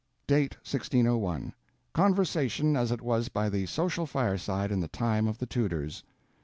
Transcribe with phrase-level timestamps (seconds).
[0.25, 1.53] [Date, 1601.]
[1.93, 6.03] Conversation, as it was by the Social Fireside, in the Time of the Tudors.